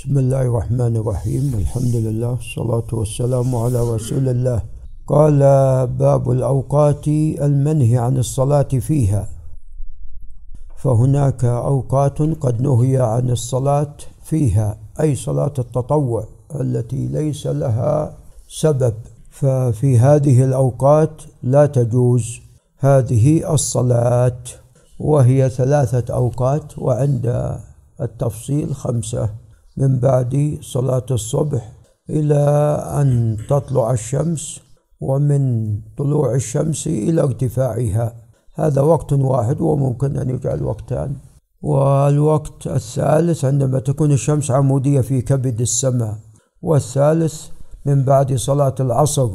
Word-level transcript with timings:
بسم 0.00 0.18
الله 0.18 0.42
الرحمن 0.42 0.96
الرحيم. 0.96 1.54
الحمد 1.54 1.94
لله 1.96 2.32
الصلاة 2.32 2.88
والسلام 2.92 3.56
على 3.56 3.80
رسول 3.94 4.28
الله. 4.28 4.62
قال 5.06 5.38
باب 5.86 6.30
الأوقات 6.30 7.08
المنهي 7.46 7.98
عن 7.98 8.16
الصلاة 8.16 8.72
فيها. 8.80 9.28
فهناك 10.76 11.44
أوقات 11.44 12.22
قد 12.22 12.62
نهي 12.62 12.96
عن 12.96 13.30
الصلاة 13.30 13.92
فيها 14.24 14.78
أي 15.00 15.14
صلاة 15.14 15.52
التطوع 15.58 16.24
التي 16.60 17.06
ليس 17.06 17.46
لها 17.46 18.16
سبب. 18.48 18.94
ففي 19.30 19.98
هذه 19.98 20.44
الأوقات 20.44 21.22
لا 21.42 21.66
تجوز 21.66 22.40
هذه 22.78 23.52
الصلاة 23.54 24.40
وهي 25.00 25.50
ثلاثة 25.50 26.14
أوقات 26.14 26.78
وعند 26.78 27.56
التفصيل 28.00 28.74
خمسة. 28.74 29.39
من 29.80 29.98
بعد 29.98 30.58
صلاة 30.60 31.06
الصبح 31.10 31.72
إلى 32.10 32.42
أن 33.00 33.36
تطلع 33.48 33.90
الشمس 33.90 34.60
ومن 35.00 35.74
طلوع 35.98 36.34
الشمس 36.34 36.86
إلى 36.86 37.20
ارتفاعها. 37.22 38.14
هذا 38.54 38.80
وقت 38.80 39.12
واحد 39.12 39.60
وممكن 39.60 40.16
أن 40.16 40.30
يجعل 40.30 40.62
وقتان. 40.62 41.16
والوقت 41.62 42.66
الثالث 42.66 43.44
عندما 43.44 43.78
تكون 43.78 44.12
الشمس 44.12 44.50
عمودية 44.50 45.00
في 45.00 45.22
كبد 45.22 45.60
السماء. 45.60 46.16
والثالث 46.62 47.46
من 47.86 48.04
بعد 48.04 48.34
صلاة 48.34 48.74
العصر 48.80 49.30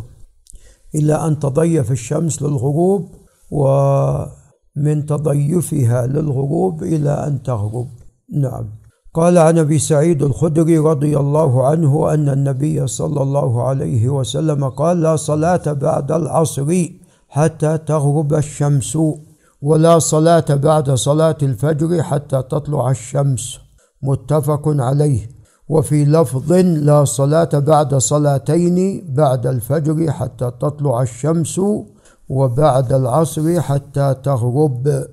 إلى 0.96 1.14
أن 1.14 1.40
تضيف 1.40 1.92
الشمس 1.92 2.42
للغروب 2.42 3.10
ومن 3.52 5.06
تضيفها 5.06 6.08
للغروب 6.08 6.84
إلى 6.84 7.10
أن 7.28 7.44
تغرب. 7.44 7.88
نعم. 8.34 8.85
قال 9.16 9.38
عن 9.38 9.58
أبي 9.58 9.80
سعيد 9.80 10.24
الخدري 10.24 10.78
رضي 10.78 11.18
الله 11.18 11.68
عنه 11.68 12.14
أن 12.14 12.30
النبي 12.30 12.88
صلى 12.88 13.22
الله 13.22 13.64
عليه 13.64 14.10
وسلم 14.10 14.70
قال 14.70 15.02
لا 15.02 15.16
صلاة 15.16 15.74
بعد 15.74 16.12
العصر 16.12 16.86
حتى 17.30 17.78
تغرب 17.78 18.34
الشمس 18.34 18.98
ولا 19.62 20.00
صلاة 20.00 20.46
بعد 20.50 20.92
صلاة 20.92 21.38
الفجر 21.44 22.04
حتى 22.04 22.42
تطلع 22.42 22.92
الشمس. 22.92 23.60
متفق 24.04 24.62
عليه. 24.68 25.30
وفي 25.70 26.06
لفظ 26.06 26.54
لا 26.88 27.06
صلاة 27.06 27.50
بعد 27.54 27.96
صلاتين 27.96 29.06
بعد 29.16 29.48
الفجر 29.48 30.12
حتى 30.12 30.52
تطلع 30.60 31.02
الشمس 31.02 31.62
وبعد 32.30 32.94
العصر 32.94 33.62
حتى 33.62 34.16
تغرب. 34.24 35.06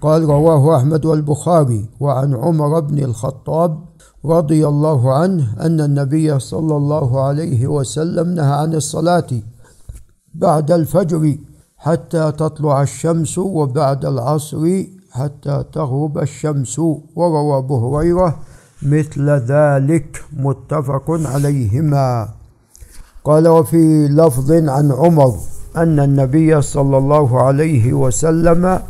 قال 0.00 0.24
رواه 0.24 0.76
أحمد 0.76 1.04
والبخاري 1.04 1.88
وعن 2.00 2.34
عمر 2.34 2.80
بن 2.80 2.98
الخطاب 2.98 3.78
رضي 4.24 4.66
الله 4.68 5.14
عنه 5.14 5.54
أن 5.60 5.80
النبي 5.80 6.38
صلى 6.38 6.76
الله 6.76 7.24
عليه 7.24 7.66
وسلم 7.66 8.28
نهى 8.28 8.52
عن 8.52 8.74
الصلاة 8.74 9.26
بعد 10.34 10.70
الفجر 10.70 11.36
حتى 11.76 12.32
تطلع 12.32 12.82
الشمس 12.82 13.38
وبعد 13.38 14.04
العصر 14.04 14.84
حتى 15.10 15.64
تغرب 15.72 16.18
الشمس 16.18 16.78
وروى 17.16 17.58
أبو 17.58 17.96
هريرة 17.96 18.36
مثل 18.82 19.30
ذلك 19.30 20.24
متفق 20.36 21.10
عليهما. 21.10 22.28
قال 23.24 23.48
وفي 23.48 24.08
لفظ 24.08 24.52
عن 24.52 24.92
عمر 24.92 25.34
أن 25.76 26.00
النبي 26.00 26.62
صلى 26.62 26.98
الله 26.98 27.42
عليه 27.42 27.92
وسلم 27.92 28.80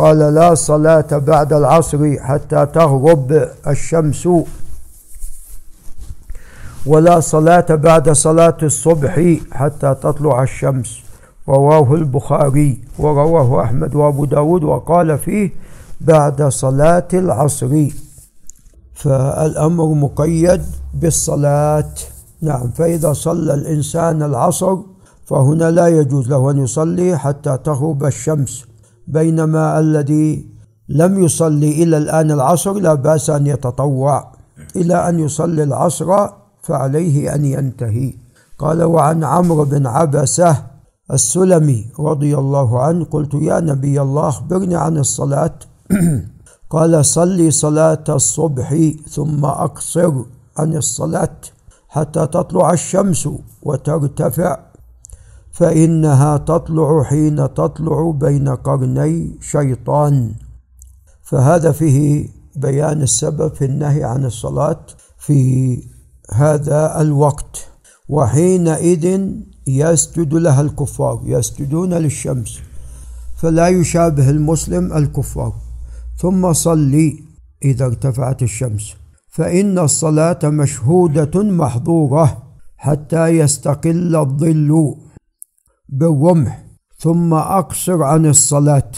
قال 0.00 0.18
لا 0.18 0.54
صلاة 0.54 1.06
بعد 1.12 1.52
العصر 1.52 2.16
حتى 2.20 2.66
تغرب 2.66 3.48
الشمس 3.66 4.28
ولا 6.86 7.20
صلاة 7.20 7.66
بعد 7.70 8.10
صلاة 8.10 8.56
الصبح 8.62 9.36
حتى 9.52 9.94
تطلع 10.02 10.42
الشمس. 10.42 10.98
رواه 11.48 11.94
البخاري 11.94 12.80
ورواه 12.98 13.64
أحمد 13.64 13.94
وأبو 13.94 14.24
داود 14.24 14.64
وقال 14.64 15.18
فيه 15.18 15.50
بعد 16.00 16.42
صلاة 16.42 17.08
العصر. 17.14 17.88
فالأمر 18.94 19.86
مقيد 19.86 20.62
بالصلاة. 20.94 21.94
نعم 22.42 22.70
فإذا 22.70 23.12
صلى 23.12 23.54
الإنسان 23.54 24.22
العصر 24.22 24.76
فهنا 25.26 25.70
لا 25.70 25.86
يجوز 25.88 26.28
له 26.28 26.50
أن 26.50 26.58
يصلي 26.64 27.18
حتى 27.18 27.58
تغرب 27.64 28.04
الشمس. 28.04 28.69
بينما 29.06 29.78
الذي 29.78 30.46
لم 30.88 31.24
يصلي 31.24 31.82
إلى 31.82 31.96
الآن 31.96 32.30
العصر 32.30 32.72
لا 32.72 32.94
بأس 32.94 33.30
أن 33.30 33.46
يتطوع. 33.46 34.32
إلى 34.76 35.08
أن 35.08 35.18
يصلي 35.18 35.62
العصر 35.62 36.28
فعليه 36.62 37.34
أن 37.34 37.44
ينتهي. 37.44 38.14
قال 38.58 38.82
وعن 38.82 39.24
عمرو 39.24 39.64
بن 39.64 39.86
عبسة 39.86 40.56
السلمي 41.12 41.86
رضي 42.00 42.38
الله 42.38 42.82
عنه 42.82 43.04
قلت 43.04 43.34
يا 43.34 43.60
نبي 43.60 44.00
الله 44.00 44.28
أخبرني 44.28 44.76
عن 44.76 44.98
الصلاة. 44.98 45.54
قال 46.70 47.04
صلي 47.04 47.50
صلاة 47.50 48.04
الصبح 48.08 48.90
ثم 49.08 49.44
أقصر 49.44 50.12
عن 50.58 50.76
الصلاة 50.76 51.36
حتى 51.88 52.26
تطلع 52.26 52.72
الشمس 52.72 53.28
وترتفع 53.62 54.58
فإنها 55.52 56.36
تطلع 56.36 57.02
حين 57.02 57.36
تطلع 57.36 58.10
بين 58.10 58.48
قرني 58.48 59.38
شيطان. 59.40 60.34
فهذا 61.22 61.72
فيه 61.72 62.28
بيان 62.56 63.02
السبب 63.02 63.54
في 63.54 63.64
النهي 63.64 64.04
عن 64.04 64.24
الصلاة 64.24 64.80
في 65.18 65.82
هذا 66.32 67.00
الوقت. 67.00 67.66
وحينئذ 68.08 69.30
يسجد 69.66 70.34
لها 70.34 70.60
الكفار 70.60 71.22
يسجدون 71.24 71.94
للشمس 71.94 72.58
فلا 73.36 73.68
يشابه 73.68 74.30
المسلم 74.30 74.92
الكفار. 74.92 75.52
ثم 76.16 76.52
صلي 76.52 77.24
إذا 77.64 77.86
ارتفعت 77.86 78.42
الشمس. 78.42 78.94
فإن 79.28 79.78
الصلاة 79.78 80.38
مشهودة 80.44 81.42
محظورة 81.42 82.42
حتى 82.76 83.28
يستقل 83.28 84.16
الظل. 84.16 84.94
بالرمح 85.92 86.64
ثم 86.98 87.34
أقصر 87.34 88.02
عن 88.02 88.26
الصلاة. 88.26 88.92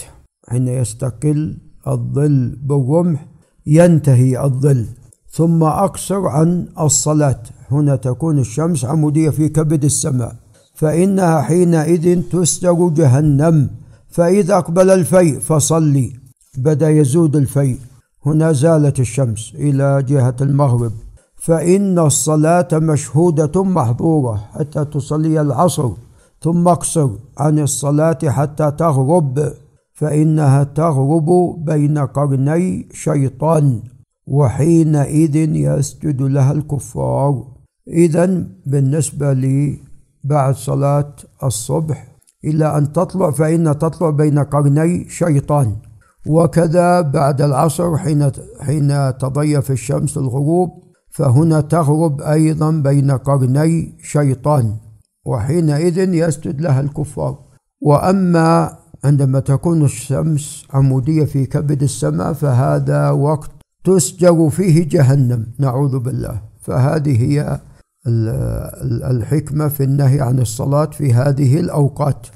حين 0.49 0.67
يستقل 0.67 1.57
الظل 1.87 2.55
بالرمح 2.63 3.25
ينتهي 3.65 4.43
الظل. 4.43 4.85
ثم 5.31 5.63
أقصر 5.63 6.27
عن 6.27 6.67
الصلاة. 6.79 7.43
هنا 7.71 7.95
تكون 7.95 8.39
الشمس 8.39 8.85
عمودية 8.85 9.29
في 9.29 9.49
كبد 9.49 9.83
السماء. 9.83 10.35
فإنها 10.73 11.41
حينئذ 11.41 12.21
تسجر 12.21 12.89
جهنم. 12.89 13.69
فإذا 14.09 14.57
أقبل 14.57 14.89
الفيء 14.89 15.39
فصلي. 15.39 16.13
بدأ 16.57 16.89
يزود 16.89 17.35
الفيء. 17.35 17.77
هنا 18.25 18.51
زالت 18.51 18.99
الشمس 18.99 19.51
إلى 19.55 20.03
جهة 20.03 20.35
المغرب. 20.41 20.91
فإن 21.35 21.99
الصلاة 21.99 22.67
مشهودة 22.73 23.63
محظورة 23.63 24.43
حتى 24.53 24.85
تصلي 24.85 25.41
العصر. 25.41 25.91
ثم 26.43 26.67
اقصر 26.67 27.09
عن 27.37 27.59
الصلاة 27.59 28.17
حتى 28.23 28.71
تغرب 28.71 29.53
فإنها 29.93 30.63
تغرب 30.63 31.29
بين 31.65 31.97
قرني 31.97 32.89
شيطان 32.93 33.81
وحينئذ 34.27 35.35
يسجد 35.35 36.21
لها 36.21 36.51
الكفار. 36.51 37.43
إذا 37.87 38.47
بالنسبة 38.65 39.33
لي 39.33 39.79
بعد 40.23 40.55
صلاة 40.55 41.15
الصبح 41.43 42.07
إلى 42.45 42.77
أن 42.77 42.93
تطلع 42.93 43.31
فإن 43.31 43.79
تطلع 43.79 44.09
بين 44.09 44.39
قرني 44.39 45.09
شيطان. 45.09 45.75
وكذا 46.27 47.01
بعد 47.01 47.41
العصر 47.41 47.97
حين 47.97 48.31
حين 48.61 49.17
تضيف 49.17 49.71
الشمس 49.71 50.17
الغروب 50.17 50.69
فهنا 51.11 51.61
تغرب 51.61 52.21
أيضا 52.21 52.71
بين 52.71 53.11
قرني 53.11 53.97
شيطان. 54.03 54.75
وحينئذ 55.25 56.13
يسجد 56.13 56.61
لها 56.61 56.81
الكفار. 56.81 57.37
وأما 57.81 58.77
عندما 59.03 59.39
تكون 59.39 59.83
الشمس 59.83 60.65
عمودية 60.73 61.25
في 61.25 61.45
كبد 61.45 61.83
السماء 61.83 62.33
فهذا 62.33 63.09
وقت 63.09 63.51
تسجر 63.83 64.49
فيه 64.49 64.89
جهنم 64.89 65.47
نعوذ 65.59 65.99
بالله. 65.99 66.41
فهذه 66.61 67.21
هي 67.21 67.59
الحكمة 69.11 69.67
في 69.67 69.83
النهي 69.83 70.21
عن 70.21 70.39
الصلاة 70.39 70.85
في 70.85 71.13
هذه 71.13 71.59
الأوقات. 71.59 72.27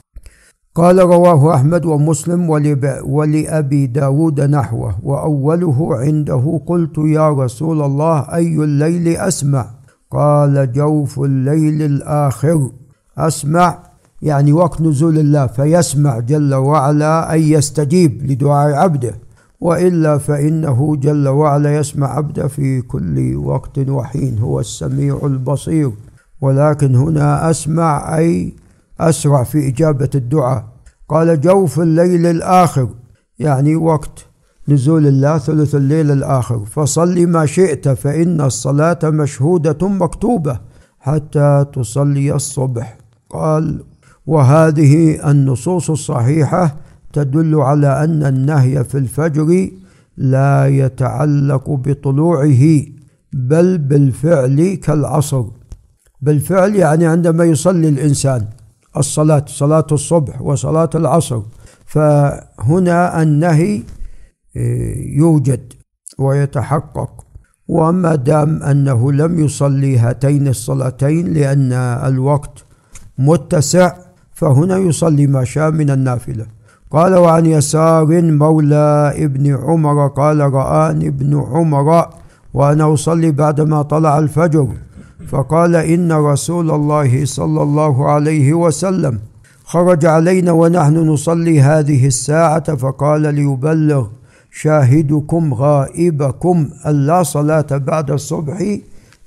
قال 0.76 1.00
رواه 1.00 1.56
أحمد 1.56 1.86
ومسلم 1.86 2.50
ولأبي 3.06 3.88
داود 3.88 4.42
نحوه 4.42 4.96
وأوله 5.04 5.96
عنده 5.96 6.62
قلت 6.66 6.98
يا 6.98 7.30
رسول 7.30 7.82
الله 7.82 8.20
أي 8.20 8.56
الليل 8.56 9.08
أسمع؟ 9.08 9.77
قال 10.12 10.72
جوف 10.72 11.20
الليل 11.20 11.82
الآخر. 11.82 12.72
أسمع 13.18 13.80
يعني 14.22 14.54
وقت 14.54 14.82
نزول 14.82 15.18
الله 15.18 15.48
فيسمع 15.48 16.20
جل 16.20 16.54
وعلا 16.54 17.36
أن 17.36 17.40
يستجيب 17.40 18.32
لدعاء 18.32 18.74
عبده. 18.74 19.16
وإلا 19.60 20.18
فإنه 20.18 20.96
جل 20.96 21.28
وعلا 21.28 21.76
يسمع 21.76 22.18
عبده 22.18 22.48
في 22.48 22.82
كل 22.82 23.36
وقت 23.36 23.80
وحين 23.80 24.40
هو 24.40 24.60
السميع 24.60 25.20
البصير. 25.24 25.92
ولكن 26.42 26.96
هنا 26.96 27.50
أسمع 27.50 28.18
أي 28.18 28.54
أسرع 29.00 29.44
في 29.44 29.68
إجابة 29.68 30.10
الدعاء. 30.16 30.66
قال 31.10 31.42
جوف 31.42 31.80
الليل 31.80 32.26
الآخر 32.26 32.90
يعني 33.40 33.76
وقت 33.76 34.26
نزول 34.70 35.08
الله 35.08 35.38
ثلث 35.38 35.76
الليل 35.76 36.12
الآخر. 36.12 36.66
فصل 36.66 37.28
ما 37.28 37.46
شئت 37.46 37.90
فإن 37.90 38.42
الصلاة 38.42 39.00
مشهودة 39.04 39.88
مكتوبة 39.88 40.60
حتى 41.00 41.66
تصلي 41.74 42.36
الصبح. 42.36 42.98
قال 43.30 43.84
وهذه 44.26 45.30
النصوص 45.32 45.90
الصحيحة 45.90 46.76
تدل 47.14 47.56
على 47.56 48.04
أن 48.04 48.26
النهي 48.26 48.84
في 48.84 48.98
الفجر 48.98 49.70
لا 50.18 50.68
يتعلق 50.68 51.70
بطلوعه 51.70 52.82
بل 53.34 53.78
بالفعل 53.78 54.80
كالعصر. 54.84 55.44
بالفعل 56.22 56.76
يعني 56.76 57.06
عندما 57.06 57.44
يصلي 57.46 57.90
الإنسان 57.90 58.46
الصلاة 58.98 59.46
صلاة 59.48 59.88
الصبح 59.92 60.42
وصلاة 60.42 60.90
العصر. 60.96 61.42
فهنا 61.86 63.22
النهي 63.22 63.82
يوجد 65.18 65.74
ويتحقق. 66.20 67.24
وما 67.68 68.16
دام 68.16 68.64
أنه 68.64 69.12
لم 69.12 69.40
يصلي 69.40 69.98
هاتين 69.98 70.48
الصلاتين 70.48 71.34
لأن 71.34 71.74
الوقت 72.12 72.66
متسع 73.18 73.92
فهنا 74.34 74.78
يصلي 74.78 75.28
ما 75.28 75.44
شاء 75.44 75.72
من 75.72 75.90
النافلة. 75.90 76.46
قال 76.92 77.16
وعن 77.16 77.46
يسار 77.46 78.22
مولى 78.22 79.14
ابن 79.16 79.56
عمر 79.56 80.08
قال 80.08 80.40
رآني 80.40 81.08
ابن 81.08 81.42
عمر 81.42 82.06
وأنا 82.54 82.94
أصلي 82.94 83.32
بعدما 83.32 83.82
طلع 83.82 84.20
الفجر 84.20 84.68
فقال 85.28 85.76
إن 85.76 86.12
رسول 86.12 86.72
الله 86.72 87.26
صلى 87.26 87.64
الله 87.64 88.10
عليه 88.10 88.54
وسلم 88.54 89.20
خرج 89.64 90.06
علينا 90.06 90.52
ونحن 90.52 90.98
نصلي 90.98 91.62
هذه 91.62 92.08
الساعة 92.08 92.76
فقال 92.76 93.22
ليبلغ 93.22 94.08
شاهدكم 94.62 95.54
غائبكم 95.54 96.70
ألا 96.86 97.24
صلاة 97.24 97.68
بعد 97.72 98.12
الصبح 98.12 98.78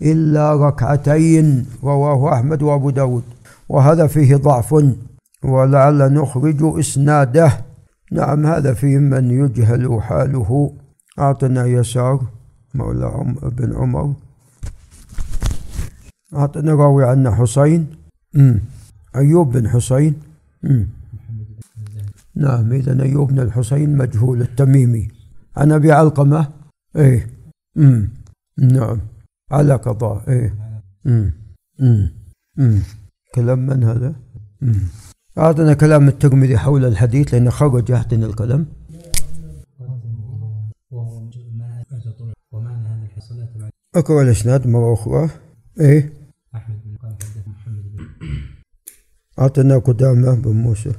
إلا 0.03 0.69
ركعتين 0.69 1.67
رواه 1.85 2.35
أحمد 2.35 2.63
وأبو 2.63 2.91
داود. 2.91 3.23
وهذا 3.69 4.07
فيه 4.07 4.37
ضعف 4.37 4.75
ولعل 5.45 6.15
نخرج 6.15 6.79
إسناده. 6.79 7.53
نعم 8.13 8.47
هذا 8.47 8.75
فيه 8.75 8.99
من 8.99 9.31
يجهل 9.31 10.03
حاله. 10.03 10.73
أعطنا 11.19 11.67
يسار 11.67 12.21
مولى 12.75 13.35
بن 13.43 13.77
عمر. 13.77 14.15
أعطنا 16.37 16.75
راوي 16.75 17.05
عنا 17.05 17.35
حسين. 17.35 17.87
أيوب 19.17 19.53
بن 19.53 19.69
حسين. 19.69 20.15
نعم 22.37 22.73
إذا 22.73 23.03
أيوب 23.03 23.33
بن 23.33 23.41
الحسين 23.41 23.97
مجهول 23.97 24.41
التميمي. 24.41 25.20
عن 25.57 25.73
أبي 25.73 25.93
علقمة 25.93 26.49
إيه 26.97 27.31
مم. 27.77 28.09
نعم 28.59 29.01
على 29.51 29.75
قضاء 29.75 30.31
إيه 30.31 30.55
مم. 31.05 31.33
مم. 31.79 32.13
مم. 32.57 32.79
كلام 33.35 33.59
من 33.67 33.85
هذا؟ 33.85 34.15
مم. 34.61 34.81
أعطنا 35.39 35.75
كلام 35.75 36.09
الترمذي 36.09 36.59
حول 36.59 36.85
الحديث 36.85 37.35
لأن 37.35 37.51
خرج 37.51 37.91
يحتن 37.91 38.23
القلم 38.25 38.67
أقرأ 43.95 44.23
الإسناد 44.23 44.67
مرة 44.67 44.95
أخرى 44.95 45.31
إيه 45.81 46.13
أحمد 46.55 46.81
بن 46.85 46.97
محمد 47.47 47.83
بن 47.97 48.07
أعطنا 49.39 49.79
قدامة 49.79 50.35
بن 50.35 50.51
موسى 50.51 50.93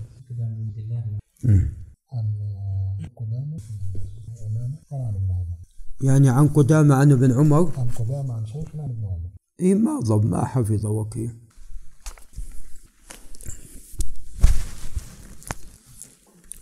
يعني 6.04 6.30
عن 6.30 6.48
قدامة 6.48 6.96
عن 6.96 7.12
ابن 7.12 7.32
عمر؟ 7.32 7.72
عن 7.78 7.88
قدامة 8.00 8.34
عن 8.34 8.46
شيخنا 8.46 8.86
ابن 8.86 9.04
عمر. 9.04 9.30
إيه 9.60 9.76
ما 9.76 10.00
ضب 10.00 10.26
ما 10.26 10.46
حفظ 10.46 10.86
وكيل. 10.86 11.32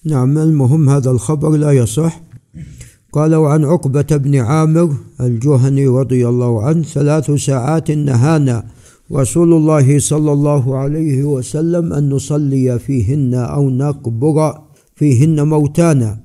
نعم 0.05 0.37
المهم 0.37 0.89
هذا 0.89 1.11
الخبر 1.11 1.49
لا 1.49 1.71
يصح. 1.71 2.21
قال 3.11 3.35
وعن 3.35 3.65
عقبة 3.65 4.07
بن 4.11 4.35
عامر 4.35 4.97
الجهني 5.21 5.87
رضي 5.87 6.27
الله 6.27 6.63
عنه 6.63 6.83
ثلاث 6.83 7.31
ساعات 7.31 7.91
نهانا 7.91 8.67
رسول 9.11 9.53
الله 9.53 9.99
صلى 9.99 10.31
الله 10.31 10.77
عليه 10.77 11.23
وسلم 11.23 11.93
أن 11.93 12.09
نصلي 12.09 12.79
فيهن 12.79 13.33
أو 13.33 13.69
نقبر 13.69 14.61
فيهن 14.95 15.47
موتانا. 15.47 16.23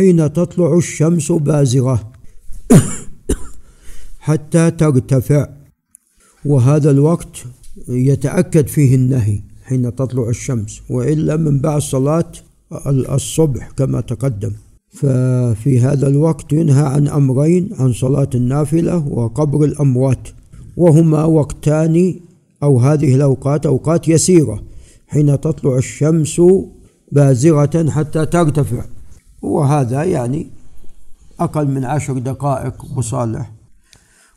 حين 0.00 0.32
تطلع 0.32 0.78
الشمس 0.78 1.32
بازغة 1.32 2.12
حتى 4.26 4.70
ترتفع. 4.70 5.48
وهذا 6.44 6.90
الوقت 6.90 7.44
يتأكد 7.88 8.66
فيه 8.66 8.94
النهي 8.94 9.40
حين 9.64 9.94
تطلع 9.94 10.28
الشمس 10.28 10.80
وإلا 10.90 11.36
من 11.36 11.58
بعد 11.58 11.80
صلاة 11.80 12.32
الصبح 12.86 13.70
كما 13.70 14.00
تقدم. 14.00 14.52
ففي 14.90 15.80
هذا 15.80 16.08
الوقت 16.08 16.52
ينهى 16.52 16.86
عن 16.86 17.08
أمرين 17.08 17.70
عن 17.78 17.92
صلاة 17.92 18.30
النافلة 18.34 19.08
وقبر 19.08 19.64
الأموات. 19.64 20.28
وهما 20.76 21.24
وقتان 21.24 22.14
أو 22.62 22.80
هذه 22.80 23.14
الأوقات 23.14 23.66
أوقات 23.66 24.08
يسيرة 24.08 24.62
حين 25.08 25.40
تطلع 25.40 25.78
الشمس 25.78 26.40
بازغة 27.12 27.90
حتى 27.90 28.26
ترتفع. 28.26 28.84
وهذا 29.42 30.04
يعني 30.04 30.46
أقل 31.40 31.68
من 31.68 31.84
عشر 31.84 32.18
دقائق 32.18 32.74
وصالح 32.96 33.52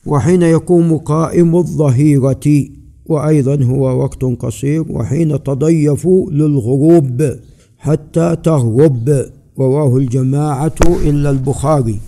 وحين 0.05 0.41
يقوم 0.41 0.97
قائم 0.97 1.55
الظهيرة 1.55 2.67
وأيضا 3.05 3.63
هو 3.63 3.99
وقت 4.03 4.23
قصير 4.23 4.85
وحين 4.89 5.43
تضيف 5.43 6.07
للغروب 6.07 7.35
حتى 7.79 8.35
تغرب 8.43 9.25
رواه 9.59 9.97
الجماعة 9.97 10.75
إلا 10.87 11.29
البخاري. 11.29 11.99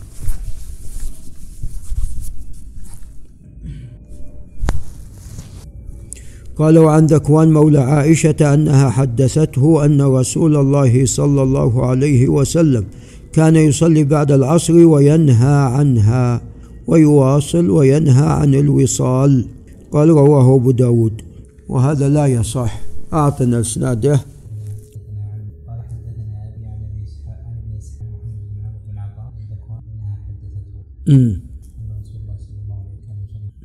قالوا 6.55 6.91
عن 6.91 7.05
ذكوان 7.05 7.53
مولى 7.53 7.79
عائشة 7.79 8.53
أنها 8.53 8.89
حدثته 8.89 9.85
أن 9.85 10.01
رسول 10.01 10.55
الله 10.55 11.05
صلى 11.05 11.43
الله 11.43 11.85
عليه 11.85 12.27
وسلم 12.27 12.85
كان 13.33 13.55
يصلي 13.55 14.03
بعد 14.03 14.31
العصر 14.31 14.73
وينهى 14.73 15.55
عنها 15.55 16.41
ويواصل 16.87 17.69
وينهى 17.69 18.27
عن 18.27 18.55
الوصال. 18.55 19.47
قال 19.91 20.09
رواه 20.09 20.55
أبو 20.55 20.71
داود. 20.71 21.21
وهذا 21.69 22.09
لا 22.09 22.25
يصح. 22.25 22.81
أعطنا 23.13 23.59
إسناده. 23.59 24.19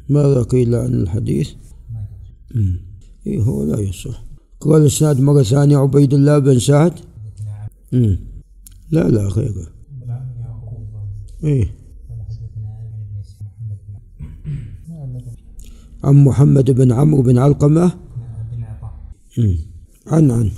ماذا 0.09 0.43
قيل 0.43 0.75
عن 0.75 0.95
الحديث؟ 0.95 1.60
إيه 3.27 3.43
هو 3.43 3.65
لا 3.65 3.81
يصح. 3.81 4.25
قال 4.61 4.85
السناد 4.85 5.21
مرة 5.21 5.43
ثانية 5.43 5.79
عبيد 5.79 6.15
الله 6.15 6.39
بن 6.39 6.59
سعد. 6.59 6.95
مم. 7.93 8.19
لا 8.91 9.09
لا 9.09 9.29
غيره 9.29 9.67
إيه. 11.45 11.75
عن 16.05 16.25
محمد 16.25 16.71
بن 16.71 16.93
عمرو 16.93 17.23
بن 17.23 17.39
علقمة. 17.39 17.93
عن 20.07 20.31
عن. 20.31 20.51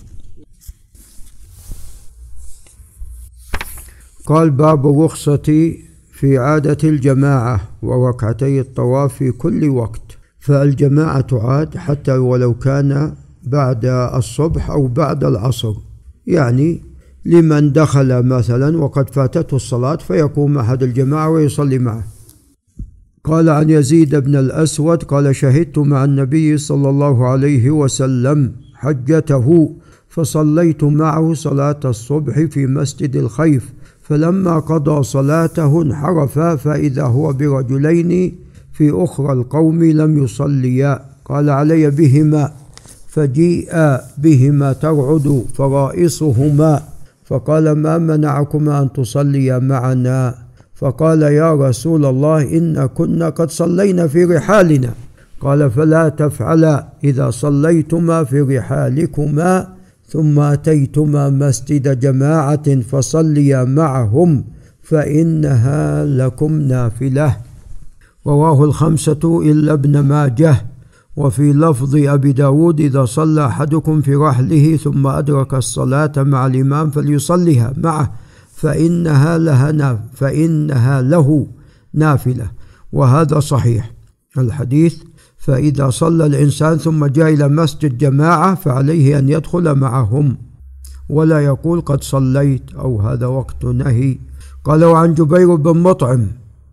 قال 4.26 4.50
باب 4.50 4.86
الرخصة 4.86 5.74
في 6.12 6.38
عادة 6.38 6.88
الجماعة 6.88 7.68
وركعتي 7.82 8.60
الطواف 8.60 9.14
في 9.14 9.32
كل 9.32 9.68
وقت. 9.68 10.11
فالجماعة 10.42 11.20
تعاد 11.20 11.76
حتى 11.76 12.12
ولو 12.12 12.54
كان 12.54 13.14
بعد 13.42 13.84
الصبح 14.14 14.70
أو 14.70 14.86
بعد 14.86 15.24
العصر. 15.24 15.74
يعني 16.26 16.80
لمن 17.24 17.72
دخل 17.72 18.22
مثلا 18.22 18.78
وقد 18.78 19.10
فاتته 19.10 19.54
الصلاة 19.56 19.96
فيقوم 19.96 20.58
أحد 20.58 20.82
الجماعة 20.82 21.30
ويصلي 21.30 21.78
معه. 21.78 22.04
قال 23.24 23.48
عن 23.48 23.70
يزيد 23.70 24.16
بن 24.16 24.36
الأسود 24.36 25.02
قال 25.02 25.36
شهدت 25.36 25.78
مع 25.78 26.04
النبي 26.04 26.58
صلى 26.58 26.90
الله 26.90 27.26
عليه 27.26 27.70
وسلم 27.70 28.52
حجته 28.74 29.76
فصليت 30.08 30.84
معه 30.84 31.34
صلاة 31.34 31.80
الصبح 31.84 32.40
في 32.40 32.66
مسجد 32.66 33.16
الخيف 33.16 33.72
فلما 34.02 34.58
قضى 34.58 35.02
صلاته 35.02 35.82
انحرف 35.82 36.38
فإذا 36.38 37.02
هو 37.02 37.32
برجلين 37.32 38.41
في 38.72 38.90
أخرى 39.04 39.32
القوم 39.32 39.84
لم 39.84 40.24
يصليا. 40.24 41.00
قال 41.24 41.50
علي 41.50 41.90
بهما 41.90 42.52
فجيء 43.08 43.98
بهما 44.18 44.72
ترعد 44.72 45.44
فرائصهما. 45.54 46.82
فقال 47.24 47.72
ما 47.72 47.98
منعكما 47.98 48.82
أن 48.82 48.92
تصليا 48.92 49.58
معنا؟ 49.58 50.34
فقال 50.74 51.22
يا 51.22 51.54
رسول 51.54 52.06
الله 52.06 52.42
إن 52.42 52.86
كنا 52.86 53.28
قد 53.28 53.50
صلينا 53.50 54.06
في 54.06 54.24
رحالنا. 54.24 54.90
قال 55.40 55.70
فلا 55.70 56.08
تفعلا 56.08 56.86
إذا 57.04 57.30
صليتما 57.30 58.24
في 58.24 58.40
رحالكما 58.40 59.68
ثم 60.08 60.40
أتيتما 60.40 61.30
مسجد 61.30 62.00
جماعة 62.00 62.80
فصليا 62.80 63.64
معهم 63.64 64.44
فإنها 64.82 66.04
لكم 66.04 66.60
نافلة. 66.60 67.36
رواه 68.26 68.64
الخمسة 68.64 69.40
إلا 69.42 69.72
ابن 69.72 70.00
ماجه. 70.00 70.66
وفي 71.16 71.52
لفظ 71.52 71.96
أبي 71.96 72.32
داود 72.32 72.80
إذا 72.80 73.04
صلى 73.04 73.46
أحدكم 73.46 74.00
في 74.00 74.14
رحله 74.14 74.76
ثم 74.76 75.06
أدرك 75.06 75.54
الصلاة 75.54 76.12
مع 76.16 76.46
الإمام 76.46 76.90
فليصليها 76.90 77.72
معه 77.76 78.12
فإنها 78.54 79.38
لها 79.38 80.04
فإنها 80.14 81.02
له 81.02 81.46
نافلة. 81.94 82.50
وهذا 82.92 83.40
صحيح. 83.40 83.92
الحديث 84.38 84.96
فإذا 85.36 85.90
صلى 85.90 86.26
الإنسان 86.26 86.78
ثم 86.78 87.06
جاء 87.06 87.34
إلى 87.34 87.48
مسجد 87.48 87.98
جماعة 87.98 88.54
فعليه 88.54 89.18
أن 89.18 89.28
يدخل 89.28 89.74
معهم. 89.74 90.36
ولا 91.08 91.40
يقول 91.40 91.80
قد 91.80 92.04
صليت 92.04 92.74
أو 92.74 93.00
هذا 93.00 93.26
وقت 93.26 93.64
نهي. 93.64 94.18
قال 94.64 94.84
وعن 94.84 95.14
جبير 95.14 95.54
بن 95.54 95.78
مطعم 95.78 96.26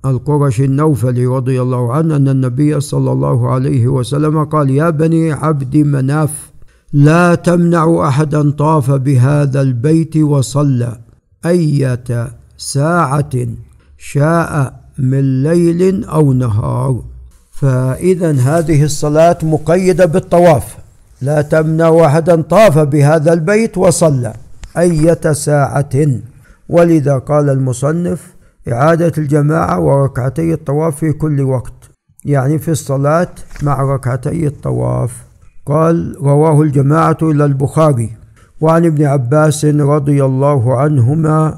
القرشي 0.05 0.65
النوفلي 0.65 1.25
رضي 1.25 1.61
الله 1.61 1.93
عنه 1.93 2.15
أن 2.15 2.27
النبي 2.27 2.79
صلى 2.79 3.11
الله 3.11 3.49
عليه 3.49 3.87
وسلم 3.87 4.43
قال 4.43 4.69
يا 4.69 4.89
بني 4.89 5.31
عبد 5.31 5.77
مناف 5.77 6.51
لا 6.93 7.35
تمنع 7.35 8.07
أحدا 8.07 8.51
طاف 8.51 8.91
بهذا 8.91 9.61
البيت 9.61 10.17
وصلى 10.17 10.97
أية 11.45 12.27
ساعة 12.57 13.29
شاء 13.97 14.79
من 14.97 15.43
ليل 15.43 16.05
أو 16.05 16.33
نهار. 16.33 17.01
فإذا 17.51 18.31
هذه 18.31 18.83
الصلاة 18.83 19.37
مقيدة 19.43 20.05
بالطواف. 20.05 20.77
لا 21.21 21.41
تمنع 21.41 22.05
أحدا 22.05 22.41
طاف 22.41 22.79
بهذا 22.79 23.33
البيت 23.33 23.77
وصلى 23.77 24.33
أية 24.77 25.33
ساعة. 25.33 26.07
ولذا 26.69 27.17
قال 27.17 27.49
المصنف 27.49 28.38
إعادة 28.71 29.11
الجماعة 29.17 29.79
وركعتي 29.79 30.53
الطواف 30.53 30.95
في 30.95 31.11
كل 31.11 31.41
وقت 31.41 31.73
يعني 32.25 32.59
في 32.59 32.71
الصلاة 32.71 33.27
مع 33.63 33.81
ركعتي 33.81 34.47
الطواف. 34.47 35.23
قال 35.65 36.15
رواه 36.21 36.61
الجماعة 36.61 37.17
إلى 37.21 37.45
البخاري. 37.45 38.09
وعن 38.61 38.85
ابن 38.85 39.05
عباس 39.05 39.65
رضي 39.65 40.25
الله 40.25 40.77
عنهما. 40.77 41.57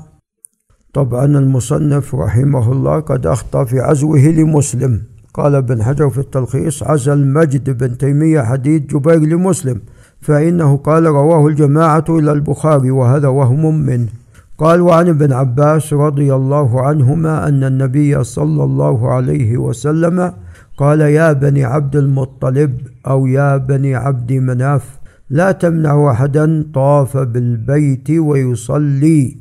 طبعا 0.93 1.25
المصنف 1.25 2.15
رحمه 2.15 2.71
الله 2.71 2.99
قد 2.99 3.27
أخطأ 3.27 3.63
في 3.63 3.79
عزوه 3.79 4.19
لمسلم. 4.19 5.01
قال 5.33 5.55
ابن 5.55 5.83
حجر 5.83 6.09
في 6.09 6.17
التلخيص 6.17 6.83
عزى 6.83 7.13
المجد 7.13 7.77
بن 7.77 7.97
تيمية 7.97 8.41
حديث 8.41 8.81
جبير 8.81 9.19
لمسلم 9.19 9.81
فإنه 10.21 10.77
قال 10.77 11.05
رواه 11.05 11.47
الجماعة 11.47 12.05
إلى 12.09 12.31
البخاري 12.31 12.91
وهذا 12.91 13.27
وهم 13.27 13.75
منه. 13.75 14.20
قال 14.61 14.81
وعن 14.81 15.07
ابن 15.07 15.33
عباس 15.33 15.93
رضي 15.93 16.35
الله 16.35 16.81
عنهما 16.81 17.47
أن 17.47 17.63
النبي 17.63 18.23
صلى 18.23 18.63
الله 18.63 19.11
عليه 19.11 19.57
وسلم 19.57 20.33
قال 20.77 21.01
يا 21.01 21.33
بني 21.33 21.63
عبد 21.63 21.95
المطلب 21.95 22.77
أو 23.07 23.27
يا 23.27 23.57
بني 23.57 23.95
عبد 23.95 24.33
مناف 24.33 24.99
لا 25.29 25.51
تمنع 25.51 26.11
أحدا 26.11 26.65
طاف 26.73 27.17
بالبيت 27.17 28.09
ويصلي 28.11 29.37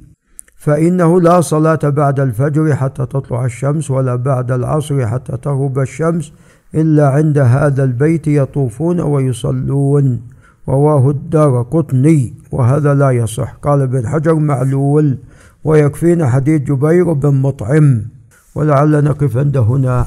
فإنه 0.57 1.21
لا 1.21 1.41
صلاة 1.41 1.81
بعد 1.85 2.21
الفجر 2.21 2.75
حتى 2.75 3.07
تطلع 3.07 3.45
الشمس 3.45 3.91
ولا 3.91 4.17
بعد 4.17 4.53
العصر 4.53 5.07
حتى 5.07 5.37
تغرب 5.37 5.79
الشمس 5.79 6.33
إلا 6.75 7.09
عند 7.09 7.39
هذا 7.39 7.85
البيت 7.85 8.27
يطوفون 8.27 9.01
ويصلون. 9.01 10.21
رواه 10.71 11.11
الدار 11.11 11.63
قطني 11.63 12.35
وهذا 12.53 12.95
لا 12.95 13.11
يصح. 13.11 13.53
قال 13.63 13.81
ابن 13.81 14.09
حجر 14.09 14.35
معلول 14.35 15.19
ويكفينا 15.65 16.31
حديث 16.31 16.61
جبير 16.63 17.13
بن 17.13 17.35
مطعم 17.35 18.03
ولعل 18.55 19.05
نقف 19.05 19.37
عند 19.37 19.57
هنا. 19.57 20.07